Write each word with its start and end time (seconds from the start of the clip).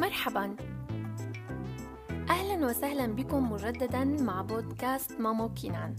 مرحبا. 0.00 0.56
أهلا 2.30 2.66
وسهلا 2.66 3.06
بكم 3.06 3.52
مجددا 3.52 4.04
مع 4.04 4.42
بودكاست 4.42 5.20
مامو 5.20 5.48
كينان. 5.48 5.96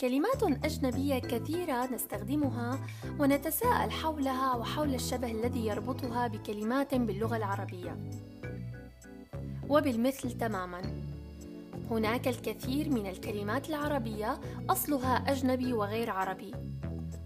كلمات 0.00 0.42
أجنبية 0.42 1.18
كثيرة 1.18 1.94
نستخدمها 1.94 2.78
ونتساءل 3.20 3.90
حولها 3.90 4.54
وحول 4.54 4.94
الشبه 4.94 5.30
الذي 5.30 5.66
يربطها 5.66 6.26
بكلمات 6.26 6.94
باللغة 6.94 7.36
العربية. 7.36 7.96
وبالمثل 9.68 10.32
تماما. 10.32 10.82
هناك 11.90 12.28
الكثير 12.28 12.90
من 12.90 13.06
الكلمات 13.06 13.68
العربية 13.68 14.40
أصلها 14.70 15.16
أجنبي 15.16 15.72
وغير 15.72 16.10
عربي. 16.10 16.54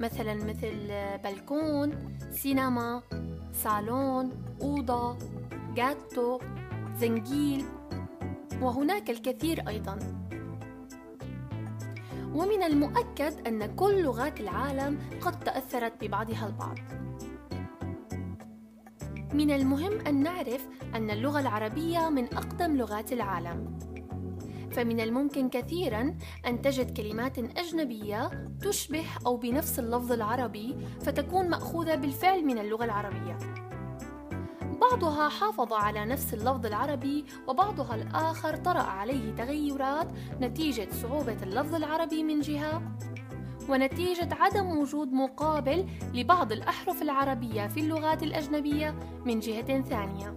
مثلا 0.00 0.34
مثل 0.34 0.90
بلكون 1.24 2.18
سينما 2.30 3.02
صالون 3.52 4.30
أوضة 4.62 5.16
جاتو 5.74 6.40
زنجيل 6.98 7.64
وهناك 8.62 9.10
الكثير 9.10 9.68
أيضا. 9.68 9.98
ومن 12.34 12.62
المؤكد 12.62 13.46
أن 13.48 13.76
كل 13.76 14.02
لغات 14.02 14.40
العالم 14.40 14.98
قد 15.20 15.40
تأثرت 15.40 15.92
ببعضها 16.00 16.46
البعض. 16.46 16.78
من 19.34 19.50
المهم 19.50 20.00
أن 20.06 20.22
نعرف 20.22 20.68
أن 20.94 21.10
اللغة 21.10 21.40
العربية 21.40 22.08
من 22.08 22.24
أقدم 22.24 22.76
لغات 22.76 23.12
العالم. 23.12 23.78
فمن 24.72 25.00
الممكن 25.00 25.48
كثيرا 25.48 26.16
أن 26.46 26.62
تجد 26.62 26.96
كلمات 26.96 27.38
أجنبية 27.38 28.30
تشبه 28.62 29.04
أو 29.26 29.36
بنفس 29.36 29.78
اللفظ 29.78 30.12
العربي 30.12 30.76
فتكون 31.00 31.48
مأخوذة 31.50 31.94
بالفعل 31.94 32.44
من 32.44 32.58
اللغة 32.58 32.84
العربية 32.84 33.38
بعضها 34.80 35.28
حافظ 35.28 35.72
على 35.72 36.04
نفس 36.04 36.34
اللفظ 36.34 36.66
العربي 36.66 37.24
وبعضها 37.48 37.94
الآخر 37.94 38.56
طرأ 38.56 38.82
عليه 38.82 39.34
تغيرات 39.34 40.08
نتيجة 40.40 40.88
صعوبة 41.02 41.36
اللفظ 41.42 41.74
العربي 41.74 42.22
من 42.22 42.40
جهة 42.40 42.82
ونتيجة 43.68 44.28
عدم 44.34 44.78
وجود 44.78 45.12
مقابل 45.12 45.86
لبعض 46.14 46.52
الأحرف 46.52 47.02
العربية 47.02 47.66
في 47.66 47.80
اللغات 47.80 48.22
الأجنبية 48.22 48.94
من 49.24 49.40
جهة 49.40 49.82
ثانية. 49.82 50.34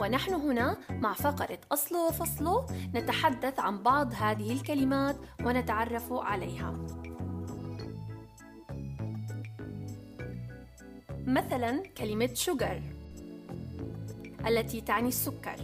ونحن 0.00 0.34
هنا 0.34 0.76
مع 0.90 1.12
فقرة 1.12 1.58
أصله 1.72 2.06
وفصله 2.06 2.66
نتحدث 2.94 3.60
عن 3.60 3.82
بعض 3.82 4.12
هذه 4.14 4.52
الكلمات 4.52 5.16
ونتعرف 5.44 6.12
عليها. 6.12 6.74
مثلا 11.26 11.82
كلمة 11.98 12.34
شوجر 12.34 12.82
التي 14.46 14.80
تعني 14.80 15.08
السكر 15.08 15.56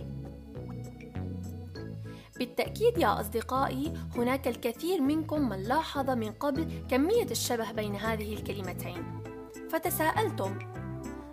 بالتأكيد 2.39 2.99
يا 2.99 3.21
أصدقائي 3.21 3.93
هناك 4.17 4.49
الكثير 4.49 5.01
منكم 5.01 5.49
من 5.49 5.63
لاحظ 5.63 6.11
من 6.11 6.33
قبل 6.33 6.69
كمية 6.91 7.31
الشبه 7.31 7.73
بين 7.73 7.97
هذه 7.97 8.35
الكلمتين 8.35 9.23
فتساءلتم 9.71 10.59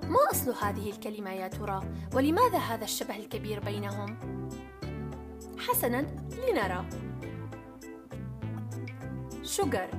ما 0.10 0.20
أصل 0.32 0.54
هذه 0.62 0.90
الكلمة 0.90 1.32
يا 1.32 1.48
ترى؟ 1.48 1.82
ولماذا 2.14 2.58
هذا 2.58 2.84
الشبه 2.84 3.16
الكبير 3.16 3.60
بينهم؟ 3.60 4.18
حسنا 5.58 6.06
لنرى. 6.50 6.86
Sugar 9.44 9.90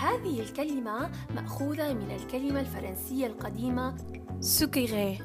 هذه 0.00 0.40
الكلمة 0.40 1.10
مأخوذة 1.34 1.92
من 1.92 2.10
الكلمة 2.10 2.60
الفرنسية 2.60 3.26
القديمة 3.26 3.96
sucre 4.40 5.18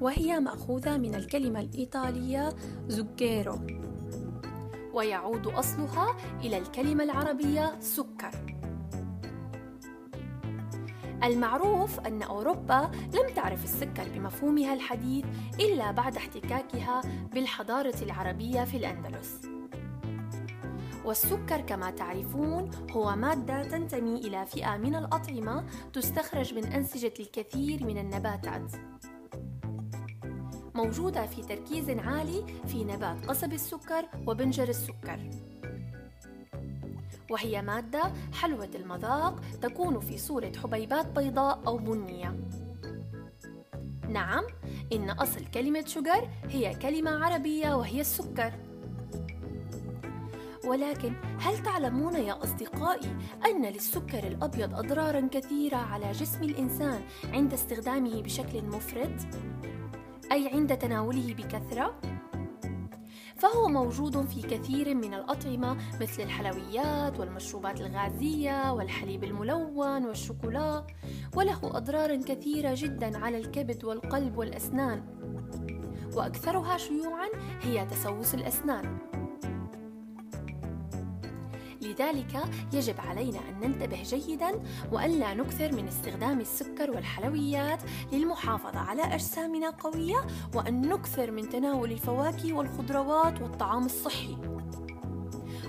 وهي 0.00 0.40
مأخوذة 0.40 0.96
من 0.96 1.14
الكلمة 1.14 1.60
الإيطالية 1.60 2.48
zucchero. 2.88 3.58
ويعود 4.92 5.46
أصلها 5.46 6.16
إلى 6.40 6.58
الكلمة 6.58 7.04
العربية 7.04 7.80
سكر. 7.80 8.63
المعروف 11.24 12.00
أن 12.00 12.22
أوروبا 12.22 12.90
لم 13.14 13.34
تعرف 13.34 13.64
السكر 13.64 14.08
بمفهومها 14.14 14.74
الحديث 14.74 15.24
إلا 15.60 15.90
بعد 15.90 16.16
احتكاكها 16.16 17.00
بالحضارة 17.34 17.94
العربية 18.02 18.64
في 18.64 18.76
الأندلس. 18.76 19.40
والسكر 21.04 21.60
كما 21.60 21.90
تعرفون 21.90 22.70
هو 22.90 23.16
مادة 23.16 23.68
تنتمي 23.68 24.14
إلى 24.14 24.46
فئة 24.46 24.76
من 24.76 24.94
الأطعمة 24.94 25.64
تستخرج 25.92 26.54
من 26.54 26.64
أنسجة 26.64 27.14
الكثير 27.20 27.84
من 27.84 27.98
النباتات. 27.98 28.72
موجودة 30.74 31.26
في 31.26 31.42
تركيز 31.42 31.90
عالي 31.90 32.44
في 32.66 32.84
نبات 32.84 33.26
قصب 33.26 33.52
السكر 33.52 34.04
وبنجر 34.26 34.68
السكر. 34.68 35.30
وهي 37.30 37.62
مادة 37.62 38.12
حلوة 38.32 38.70
المذاق 38.74 39.40
تكون 39.62 40.00
في 40.00 40.18
صورة 40.18 40.52
حبيبات 40.62 41.06
بيضاء 41.06 41.62
أو 41.66 41.76
بنية 41.76 42.36
نعم 44.08 44.44
إن 44.92 45.10
أصل 45.10 45.46
كلمة 45.46 45.84
شجر 45.86 46.28
هي 46.48 46.74
كلمة 46.74 47.24
عربية 47.24 47.74
وهي 47.76 48.00
السكر 48.00 48.52
ولكن 50.66 51.12
هل 51.40 51.62
تعلمون 51.62 52.14
يا 52.14 52.42
أصدقائي 52.42 53.16
أن 53.46 53.66
للسكر 53.66 54.26
الأبيض 54.26 54.74
أضرارا 54.74 55.28
كثيرة 55.32 55.76
على 55.76 56.12
جسم 56.12 56.42
الإنسان 56.42 57.00
عند 57.32 57.52
استخدامه 57.52 58.22
بشكل 58.22 58.62
مفرط؟ 58.62 59.10
أي 60.32 60.48
عند 60.48 60.78
تناوله 60.78 61.34
بكثرة؟ 61.34 61.94
فهو 63.36 63.68
موجود 63.68 64.26
في 64.26 64.42
كثير 64.42 64.94
من 64.94 65.14
الأطعمة 65.14 65.76
مثل 66.00 66.22
الحلويات 66.22 67.20
والمشروبات 67.20 67.80
الغازية 67.80 68.72
والحليب 68.72 69.24
الملون 69.24 70.04
والشوكولا 70.04 70.86
وله 71.36 71.58
أضرار 71.62 72.16
كثيرة 72.16 72.74
جدا 72.74 73.18
على 73.18 73.38
الكبد 73.38 73.84
والقلب 73.84 74.38
والأسنان. 74.38 75.02
وأكثرها 76.14 76.78
شيوعا 76.78 77.28
هي 77.62 77.86
تسوس 77.86 78.34
الأسنان. 78.34 78.98
لذلك 81.94 82.42
يجب 82.72 83.00
علينا 83.00 83.38
أن 83.38 83.60
ننتبه 83.60 84.02
جيدا 84.02 84.62
وأن 84.92 85.10
لا 85.10 85.34
نكثر 85.34 85.72
من 85.72 85.88
استخدام 85.88 86.40
السكر 86.40 86.90
والحلويات 86.90 87.82
للمحافظة 88.12 88.78
على 88.78 89.02
أجسامنا 89.02 89.70
قوية 89.70 90.26
وأن 90.54 90.80
نكثر 90.80 91.30
من 91.30 91.48
تناول 91.48 91.92
الفواكه 91.92 92.52
والخضروات 92.52 93.42
والطعام 93.42 93.84
الصحي. 93.84 94.36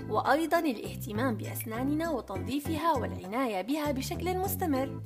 وأيضا 0.08 0.58
الاهتمام 0.58 1.36
بأسناننا 1.36 2.10
وتنظيفها 2.10 2.92
والعناية 2.96 3.62
بها 3.62 3.92
بشكل 3.92 4.38
مستمر. 4.38 5.00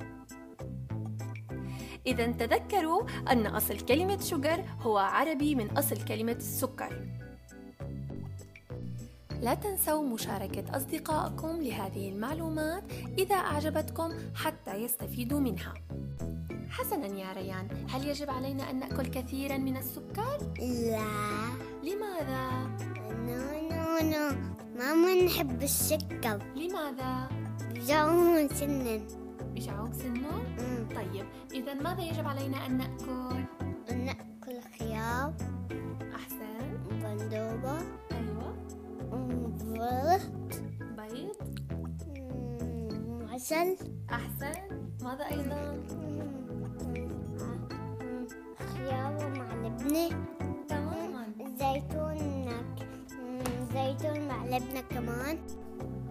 إذا 2.07 2.31
تذكروا 2.31 3.03
أن 3.31 3.45
أصل 3.45 3.79
كلمة 3.79 4.19
شجر 4.19 4.63
هو 4.79 4.97
عربي 4.97 5.55
من 5.55 5.77
أصل 5.77 6.05
كلمة 6.05 6.31
السكر. 6.31 7.20
لا 9.41 9.53
تنسوا 9.53 10.03
مشاركة 10.03 10.77
أصدقائكم 10.77 11.61
لهذه 11.61 12.09
المعلومات 12.09 12.83
إذا 13.17 13.35
أعجبتكم 13.35 14.11
حتى 14.35 14.75
يستفيدوا 14.75 15.39
منها 15.39 15.73
حسنا 16.69 17.07
يا 17.07 17.33
ريان 17.33 17.67
هل 17.89 18.07
يجب 18.07 18.29
علينا 18.29 18.69
أن 18.69 18.79
نأكل 18.79 19.05
كثيرا 19.07 19.57
من 19.57 19.77
السكر؟ 19.77 20.37
لا 20.59 21.05
لماذا؟ 21.83 22.51
no 23.11 23.69
no 23.69 24.09
no 24.09 24.35
ما 24.77 25.25
نحب 25.25 25.63
السكر 25.63 26.39
لماذا؟ 26.55 27.29
بجاوم 27.73 28.47
سنن 28.47 29.07
بشعوق 29.55 29.93
سنه؟ 29.93 30.43
طيب 30.95 31.25
إذا 31.53 31.73
ماذا 31.73 32.01
يجب 32.01 32.27
علينا 32.27 32.65
أن 32.65 32.77
نأكل؟ 32.77 33.43
نأكل 33.95 34.61
خيار 34.79 35.33
أحسن 36.15 36.77
بندوبة 36.91 38.00
بيض. 39.71 41.35
عسل. 43.31 43.77
أحسن. 44.11 44.59
ماذا 45.03 45.25
أيضا؟ 45.31 45.83
خيار 48.57 49.29
مع 49.37 49.55
لبنة 49.55 50.09
تماما. 50.69 51.25
زيتون 51.59 52.49
زيتون 53.73 54.27
مع 54.27 54.45
لبنة 54.45 54.81
كمان. 54.89 55.37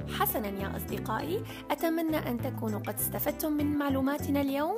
حسنا 0.09 0.49
يا 0.49 0.77
أصدقائي. 0.77 1.43
أتمنى 1.71 2.17
أن 2.17 2.39
تكونوا 2.39 2.81
قد 2.81 2.95
استفدتم 2.95 3.53
من 3.53 3.77
معلوماتنا 3.77 4.41
اليوم. 4.41 4.77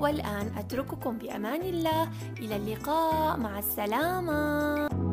والآن 0.00 0.52
أترككم 0.58 1.18
بأمان 1.18 1.62
الله. 1.62 2.08
إلى 2.38 2.56
اللقاء. 2.56 3.36
مع 3.36 3.58
السلامة. 3.58 5.11